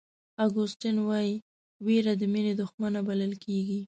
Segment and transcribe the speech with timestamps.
[0.45, 1.35] اګوستین وایي
[1.85, 3.79] وېره د مینې دښمنه بلل کېږي.